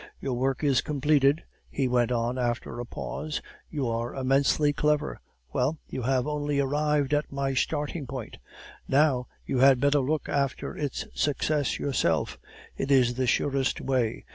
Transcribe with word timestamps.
Your 0.19 0.33
work 0.33 0.63
is 0.63 0.81
completed' 0.81 1.43
he 1.69 1.87
went 1.87 2.11
on 2.11 2.39
after 2.39 2.79
a 2.79 2.87
pause; 2.87 3.39
'you 3.69 3.87
are 3.87 4.15
immensely 4.15 4.73
clever! 4.73 5.21
Well, 5.53 5.77
you 5.89 6.01
have 6.01 6.25
only 6.25 6.59
arrived 6.59 7.13
at 7.13 7.31
my 7.31 7.53
starting 7.53 8.07
point. 8.07 8.37
Now, 8.87 9.27
you 9.45 9.59
had 9.59 9.79
better 9.79 9.99
look 9.99 10.27
after 10.27 10.75
its 10.75 11.05
success 11.13 11.77
yourself; 11.77 12.39
it 12.75 12.89
is 12.89 13.13
the 13.13 13.27
surest 13.27 13.79
way. 13.79 14.25